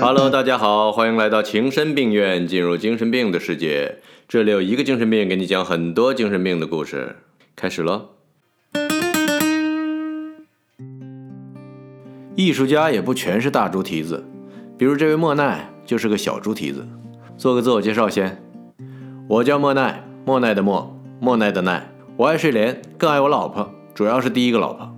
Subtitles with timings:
[0.00, 3.98] Hello，大家好，欢迎来到情深病院，进入精神病的世界。
[4.28, 7.16] 这里有一个精神病给你讲很多精神病的故事。
[7.56, 8.10] 开始了。
[12.34, 14.24] 艺术家也不全是大猪蹄子，
[14.76, 16.86] 比如这位莫奈就是个小猪蹄子。
[17.36, 18.42] 做个自我介绍先，
[19.28, 21.90] 我叫莫奈，莫奈的莫，莫奈的奈。
[22.16, 24.94] 我爱睡莲，更爱我老婆，主要是第一个老婆。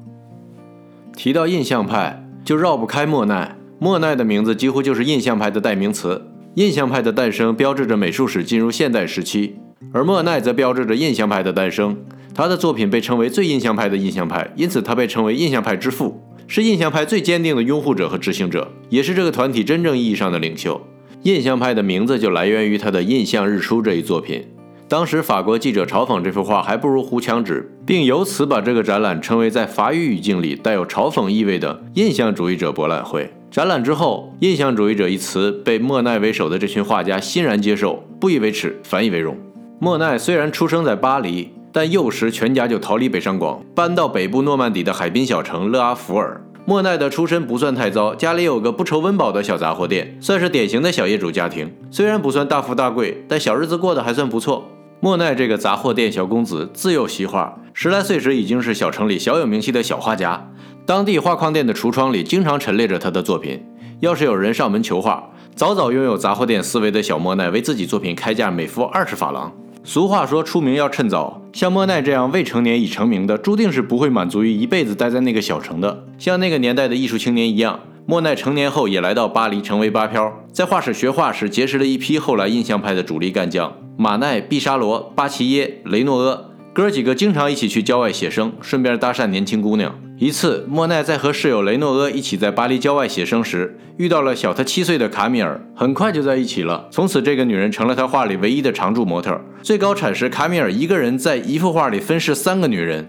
[1.14, 3.55] 提到印象派，就绕不开莫奈。
[3.78, 6.22] 莫奈的名字几乎就是印象派的代名词。
[6.54, 9.56] 印象派的诞生标志着美术史进入现代时期，
[9.92, 11.94] 而莫奈则标志着印象派的诞生。
[12.34, 20.80] 他的作品被称为最印象派的印象派，因此他被称为印象派之父，是印象派最坚定的拥护者和执行者，也是这个团体真正意义上的领袖。
[21.24, 24.46] 印象派的名字就来源于他的《印象日出》这一作品。
[24.88, 33.30] 当时法国记者嘲讽这幅画还不如糊墙纸，并由此把这个展览称为在法语语境里带有嘲讽意味的印象主义者博览会。
[33.50, 39.36] 展览之后，“印象主义者”一词被莫奈为首的这群画家欣然接受，不以为耻，反以为荣。
[39.78, 46.42] 莫奈虽然出生在巴黎，但幼时全家就逃离北上广，搬到北部诺曼底的海滨小城勒阿弗尔。
[46.66, 51.72] 莫奈的出身不算太糟，家里有个不愁温饱的小杂货店，算是典型的小业主家庭。
[51.90, 54.68] 虽然不算大富大贵，但小日子过得还算不错。
[54.98, 60.50] 莫奈这个杂货店小公子自幼习画，十来岁时已经是小城里小有名气的小画家。
[60.86, 63.60] 当地画框店的橱窗里经常陈列着他的作品。
[63.98, 69.52] 要是有人上门求画，早早拥有杂货店思维的小莫奈为自己作品开价每幅二十法郎。
[69.82, 76.04] 俗话说出名要趁早，像莫奈这样未成年已成名的，注定是不会满足于一辈子待在那个小城的。
[76.18, 83.72] 像那个年代的艺术青年一样，莫奈成年后也来到巴黎，成为巴漂，在画室学画时结识了一批后来印象派的主力干将。
[83.96, 89.92] 马奈、毕沙罗、巴齐耶、雷诺阿，哥几个经常一起去郊外写生，顺便搭讪年轻姑娘。
[90.18, 96.88] 一次，莫奈在和室友雷诺阿一起在巴黎郊外写生时，遇到了小他七岁的卡米尔，很快就在一起了。
[96.90, 99.38] 从此，这个女人成了他画里唯一的常驻模特。
[99.62, 103.06] 最高产时，卡米尔一个人在一幅画里分饰三个女人，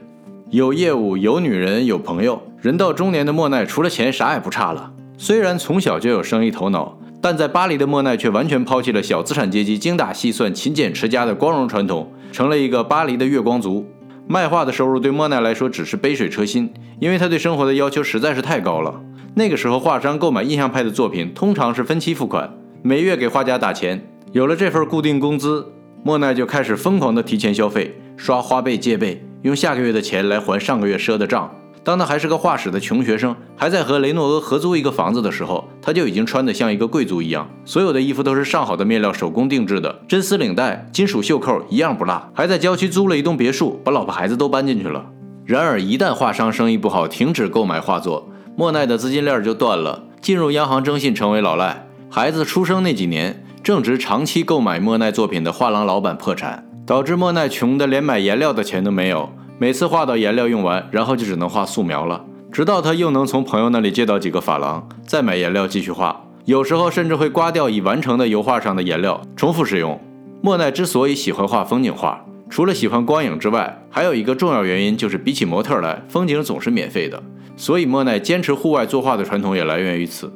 [0.50, 2.42] 有业务，有女人，有朋友。
[2.62, 4.92] 人到中年的莫奈，除了钱啥也不差了。
[5.18, 6.98] 虽然从小就有生意头脑。
[7.20, 13.84] 但在巴黎的莫奈却完全抛弃了小资产阶级精打细算、勤俭持家的光荣传统，成了一个巴黎的月光族。
[14.30, 19.02] 卖画的收入对莫奈来说只是杯水车薪，因为他对生活的要求实在是太高了。
[19.36, 24.06] 那个时候，画商购买印象派的作品通常是分期付款，每月给画家打钱。
[24.34, 25.66] 有了这份固定工资，
[26.04, 31.50] 莫奈就开始疯狂的提前消费，刷花呗借呗，用下个月的钱来还上个月赊的账。
[31.88, 37.50] 当他还是个画室的穷学生，还在和雷诺阿合租一个房子的时候，他就已经穿得像一个贵族一样。
[37.64, 42.22] 所有的衣服都是上好的面料手工定制的，真丝领带、金属袖扣一样不落。
[42.34, 45.06] 还在郊区租了一栋别墅，把老婆孩子都搬进去了。
[45.46, 48.28] 然而，一旦画商生意不好，停止购买画作，
[48.58, 51.88] 莫奈的资金链就断了，进入央行征信，成为老赖。
[52.10, 59.30] 孩子出生那几年，正值长期购买莫奈作品的画廊老板破产，导致莫奈穷得连买颜料的钱都没有。
[59.60, 66.24] 每次画到颜料用完，然后就只能画素描了，直到他又能从朋友那里借到几个珐琅，再买颜料继续画。
[66.46, 70.00] 有时候甚至会刮掉已完成的油画上的颜料，重复使用。
[70.44, 77.22] 莫奈之所以喜欢画风景画，除了喜欢光影之外，还有一个重要原因就是比起模特来，风景总是免费的。
[77.56, 80.32] 所以莫奈坚持户外作画的传统也来源于此。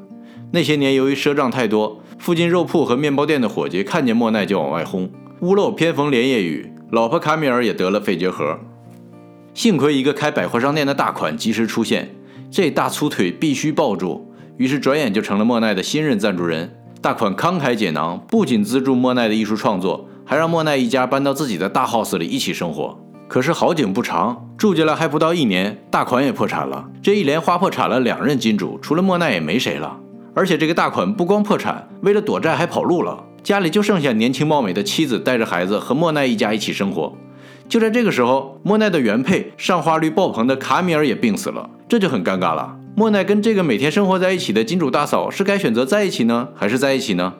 [0.51, 5.11] 那些年由于赊账太多，附近肉铺和面包店的伙计看见莫奈就往外轰，
[5.41, 8.59] 屋漏偏逢连夜雨，老婆卡米尔也得了肺结核。
[9.53, 12.16] 幸亏一个开百货商店的大款及时出现，
[12.50, 16.73] 这大粗腿必须抱住，于是转眼就成了莫奈的新任赞助人。
[17.01, 22.97] 大款慷慨解囊，不仅资助莫奈的艺术创作，还让莫奈一家搬到自己的大 house 里一起生活。
[23.28, 26.88] 可是好景不长，住进来还不到一年，大款也破产了。
[27.01, 29.97] 这一连花破产了两任金主，除了莫奈也没谁了。
[30.33, 37.13] 而且这个大款不光破产，为了躲债还跑路了，家里就剩下年轻貌美的妻子带着孩子和莫奈一家一起生活。
[37.71, 42.77] 就在这个时候，莫奈的原配上花率爆棚的卡米尔也病死了，这就很尴尬了。
[42.97, 47.33] 莫奈跟这个每天生活在一起的金主大嫂是该选择在一起呢，还是在一起呢？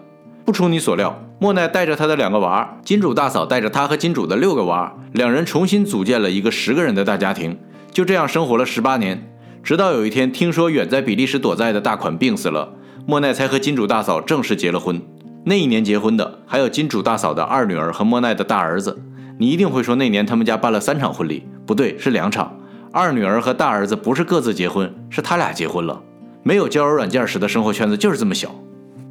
[0.46, 7.60] 不出你所料，莫奈带着他的两个娃，金主大嫂带着他和金主的六个娃，两人重新组建了一个十个人的大家庭，
[7.92, 9.30] 就这样生活了十八年。
[9.62, 12.70] 直到有一天，听说远在比利时躲债的大款病死了，
[13.06, 15.02] 莫奈才和金主大嫂正式结了婚。
[15.44, 18.98] 那一年结婚的还有金主大嫂的二女儿和莫奈的大儿子。
[19.42, 22.56] 你一定会说，那年他们家办了三场婚礼，不对，是两场。
[22.92, 26.00] 二女儿和大儿子不是各自结婚，是他俩结婚了。
[26.44, 28.54] 没有交友软件时的生活圈子就是这么小。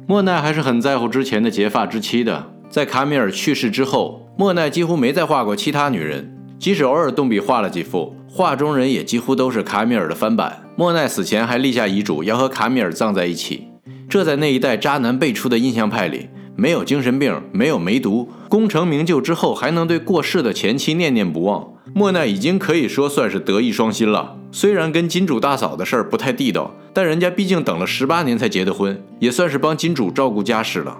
[0.07, 2.47] 莫奈还是很在乎之前的结发之妻的。
[2.69, 10.63] 在卡米尔去世之后，莫奈几乎没再画过其他女人，即使偶尔动笔画了几幅，画中人也几乎都是卡米尔的翻版。
[10.77, 13.67] 莫奈死前还立下遗嘱，要和卡米尔葬在一起。
[14.07, 24.37] 这在那一代渣男辈出的印象派里，没有精神病，没有梅毒，功成名就之后还能对过世的前妻念念不忘，莫奈已经可以说算是德艺双馨了。
[24.51, 30.97] 虽然跟金主大嫂的事儿不太地道，但人家毕竟等了十八年才结的婚，也算是帮金主照顾家事了。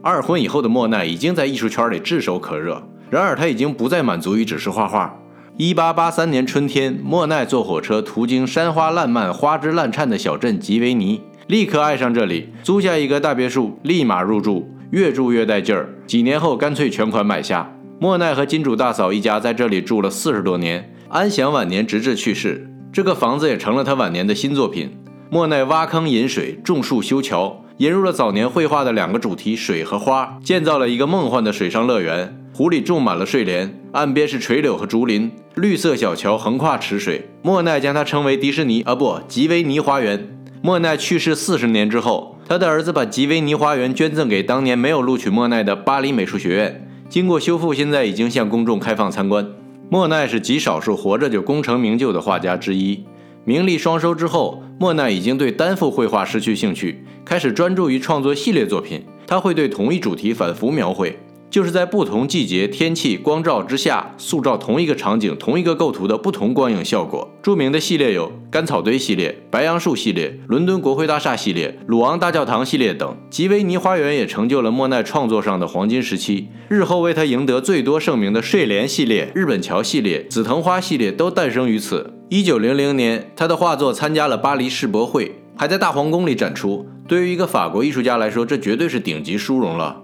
[0.00, 5.18] 二婚以后的莫奈已经在艺术圈里炙手可热，然而他已经不再满足于只是画画。
[5.56, 15.92] 一八八三年春天，莫奈坐火车途经山花烂漫、花枝乱颤的小镇吉维尼，立刻爱上这里，租下一个大别墅，立马入住，越住越带劲儿。
[16.06, 17.76] 几年后，干脆全款买下。
[17.98, 22.70] 莫奈和金主大嫂一家在这里住了四十多年，安享晚年，直至去世。
[22.92, 24.96] 这个房子也成了他晚年的新作品。
[25.30, 32.40] 莫奈挖坑引水，种树修桥，引入了早年绘画的两个主题：水和花，建造了一个梦幻的水上乐园。
[32.54, 37.28] 湖里种满了睡莲，岸边是垂柳和竹林，绿色小桥横跨池水。
[37.42, 40.33] 莫奈将它称为迪士尼啊，不，吉维尼花园。
[40.64, 49.46] 莫奈去世四十年之后，他的儿子把吉维尼花园捐赠给当年没有录取莫奈的巴黎美术学院，经过修复，现在已经向公众开放参观。
[49.90, 53.04] 莫奈是极少数活着就功成名就的画家之一。
[53.44, 59.04] 名利双收之后，莫奈已经对单幅绘画失去兴趣，开始专注于创作系列作品。
[59.26, 61.18] 他会对同一主题反复描绘。
[61.54, 67.30] 就是在不同季节、天气、光照之下，塑造同一个场景、同一个构图的不同光影效果。
[67.40, 73.16] 著名的系列有甘草堆系列、白杨树系列、伦敦国会大厦系列、鲁昂大教堂系列等。
[73.30, 76.48] 吉维尼花园也成就了莫奈创作上的黄金时期。
[76.68, 82.12] 日后为他赢得最多盛名的睡莲系列、日本桥系列、紫藤花系列都诞生于此。
[82.30, 86.84] 一九零零年，他的画作参加了巴黎世博会，还在大皇宫里展出。
[87.06, 90.00] 对于一个法国艺术家来说，这绝对是顶级殊荣了。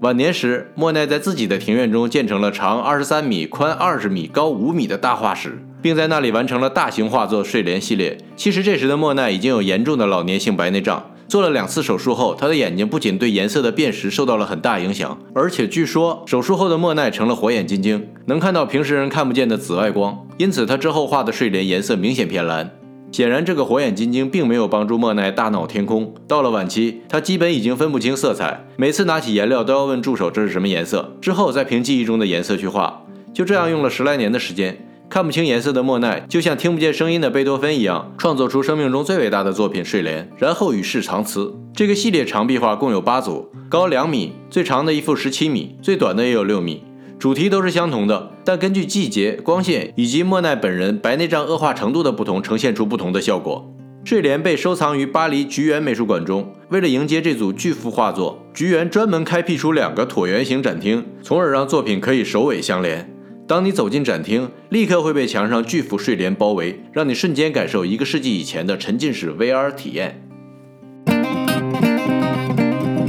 [0.00, 8.16] 晚年时，莫奈在自己的庭院中建成了长二十三米、宽二十米、高五米的大画室，并在那里完成了大型画作《睡莲》系列。
[8.36, 22.77] 其实这时的莫奈已经有严重的老年性白内障，做了两次手术后，他的眼睛不仅对颜色的辨识受到了很大影响，而且据说手术后的莫奈成了火眼金睛，能看到平时人看不见的紫外光，因此他之后画的睡莲颜色明显偏蓝。
[23.10, 26.14] 显然，这个火眼金睛并没有帮助莫奈大闹天空。
[26.28, 33.02] 到了晚期，他基本已经分不清色彩，每次拿起颜料都要问助手这是什么颜色，之后再凭记忆中的颜色去画。
[33.32, 41.54] 就这样用了十来年的时间，看不清颜色的莫奈就像听不见声音的贝多芬一样，创作出生命中最伟大的作品《睡莲》，然后与世长辞。
[41.74, 46.82] 这个系列长壁画共有八组，高两米，最长的一幅十七米，最短的也有六米。
[47.18, 53.68] 主题都是相同的，但根据季节、光线以及莫奈本人白内障恶化程度的不同，呈现出不同的效果。
[54.04, 56.52] 睡莲被收藏于巴黎菊园美术馆中。
[56.68, 63.12] 为了迎接这组巨幅画作，菊园专门开辟出两个椭圆形展厅，从而让作品可以首尾相连。
[63.48, 70.22] 当你走进展厅，立刻会被墙上巨幅睡莲包围，让你瞬间感受一个世纪以前的沉浸式 VR 体验。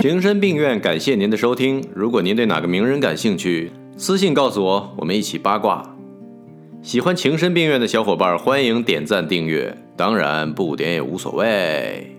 [0.01, 1.83] 情深病院，感谢您的收听。
[1.93, 3.69] 如果您对哪个名人感兴趣，
[4.01, 5.83] 私信告诉我，我们一起八卦。
[6.81, 12.18] 喜欢情深病院的小伙伴，欢迎点赞订阅，当然不点也无所谓。